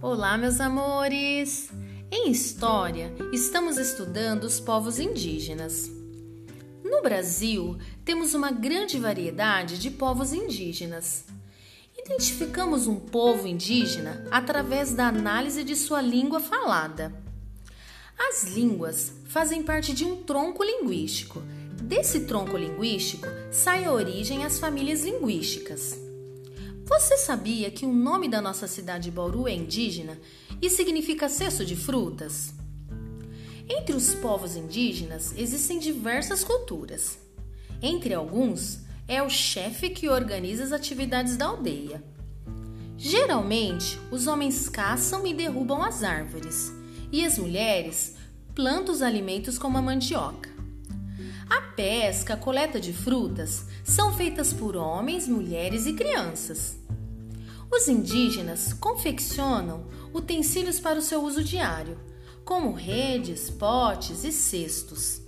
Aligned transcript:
Olá, 0.00 0.38
meus 0.38 0.60
amores! 0.60 1.70
Em 2.08 2.30
História, 2.30 3.12
estamos 3.32 3.78
estudando 3.78 4.44
os 4.44 4.60
povos 4.60 5.00
indígenas. 5.00 5.90
No 6.84 7.02
Brasil, 7.02 7.76
temos 8.04 8.32
uma 8.32 8.52
grande 8.52 8.96
variedade 8.96 9.76
de 9.76 9.90
povos 9.90 10.32
indígenas. 10.32 11.24
Identificamos 11.98 12.86
um 12.86 12.94
povo 12.94 13.48
indígena 13.48 14.24
através 14.30 14.94
da 14.94 15.08
análise 15.08 15.64
de 15.64 15.74
sua 15.74 16.00
língua 16.00 16.38
falada. 16.38 17.12
As 18.16 18.44
línguas 18.44 19.12
fazem 19.26 19.64
parte 19.64 19.92
de 19.92 20.04
um 20.04 20.22
tronco 20.22 20.62
linguístico. 20.62 21.42
Desse 21.82 22.20
tronco 22.20 22.56
linguístico 22.56 23.26
sai 23.50 23.84
a 23.84 23.92
origem 23.92 24.44
às 24.44 24.60
famílias 24.60 25.02
linguísticas. 25.02 26.07
Você 26.88 27.18
sabia 27.18 27.70
que 27.70 27.84
o 27.84 27.92
nome 27.92 28.30
da 28.30 28.40
nossa 28.40 28.66
cidade 28.66 29.10
Bauru 29.10 29.46
é 29.46 29.52
indígena 29.52 30.18
e 30.60 30.70
significa 30.70 31.28
cesto 31.28 31.62
de 31.62 31.76
frutas? 31.76 32.54
Entre 33.68 33.94
os 33.94 34.14
povos 34.14 34.56
indígenas 34.56 35.34
existem 35.36 35.78
diversas 35.78 36.42
culturas. 36.42 37.18
Entre 37.82 38.14
alguns, 38.14 38.80
é 39.06 39.22
o 39.22 39.28
chefe 39.28 39.90
que 39.90 40.08
organiza 40.08 40.64
as 40.64 40.72
atividades 40.72 41.36
da 41.36 41.48
aldeia. 41.48 42.02
Geralmente, 42.96 44.00
os 44.10 44.26
homens 44.26 44.66
caçam 44.66 45.26
e 45.26 45.34
derrubam 45.34 45.82
as 45.82 46.02
árvores, 46.02 46.72
e 47.12 47.22
as 47.22 47.36
mulheres 47.36 48.16
plantam 48.54 48.94
os 48.94 49.02
alimentos 49.02 49.58
como 49.58 49.76
a 49.76 49.82
mandioca. 49.82 50.57
A 51.48 51.60
pesca, 51.60 52.34
a 52.34 52.36
coleta 52.36 52.78
de 52.80 52.92
frutas 52.92 53.64
são 53.82 54.12
feitas 54.12 54.52
por 54.52 54.76
homens, 54.76 55.26
mulheres 55.26 55.86
e 55.86 55.94
crianças. 55.94 56.76
Os 57.70 57.88
indígenas 57.88 58.72
confeccionam 58.72 59.86
utensílios 60.12 60.80
para 60.80 60.98
o 60.98 61.02
seu 61.02 61.22
uso 61.22 61.42
diário, 61.42 61.98
como 62.44 62.72
redes, 62.72 63.50
potes 63.50 64.24
e 64.24 64.32
cestos. 64.32 65.22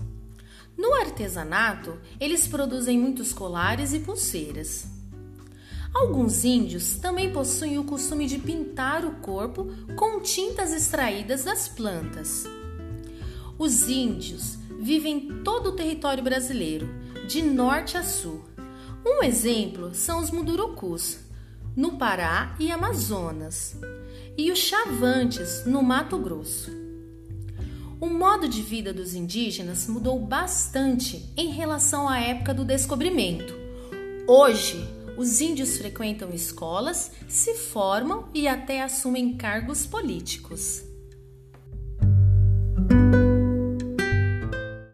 No 0.76 0.94
artesanato, 0.94 1.98
eles 2.18 2.46
produzem 2.46 2.98
muitos 2.98 3.32
colares 3.32 3.92
e 3.92 4.00
pulseiras. 4.00 4.86
Alguns 5.94 6.44
índios 6.44 6.96
também 6.96 7.32
possuem 7.32 7.78
o 7.78 7.84
costume 7.84 8.26
de 8.26 8.38
pintar 8.38 9.04
o 9.04 9.16
corpo 9.16 9.66
com 9.96 10.20
tintas 10.20 10.72
extraídas 10.72 11.44
das 11.44 11.68
plantas. 11.68 12.44
Os 13.60 13.90
índios 13.90 14.56
vivem 14.80 15.16
em 15.16 15.42
todo 15.44 15.68
o 15.68 15.72
território 15.72 16.24
brasileiro, 16.24 16.88
de 17.28 17.42
norte 17.42 17.98
a 17.98 18.02
sul. 18.02 18.42
Um 19.04 19.22
exemplo 19.22 19.94
são 19.94 20.18
os 20.18 20.30
mundurucus, 20.30 21.18
no 21.76 21.98
Pará 21.98 22.56
e 22.58 22.70
Amazonas, 22.70 23.76
e 24.34 24.50
os 24.50 24.58
chavantes, 24.60 25.66
no 25.66 25.82
Mato 25.82 26.16
Grosso. 26.16 26.70
O 28.00 28.06
modo 28.06 28.48
de 28.48 28.62
vida 28.62 28.94
dos 28.94 29.12
indígenas 29.12 29.86
mudou 29.86 30.18
bastante 30.18 31.30
em 31.36 31.50
relação 31.50 32.08
à 32.08 32.18
época 32.18 32.54
do 32.54 32.64
descobrimento. 32.64 33.52
Hoje, 34.26 34.82
os 35.18 35.42
índios 35.42 35.76
frequentam 35.76 36.32
escolas, 36.32 37.12
se 37.28 37.52
formam 37.56 38.26
e 38.32 38.48
até 38.48 38.80
assumem 38.80 39.36
cargos 39.36 39.84
políticos. 39.84 40.88